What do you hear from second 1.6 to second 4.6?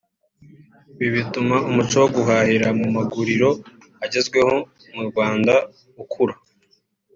umuco wo guhahira mu maguriro agezweho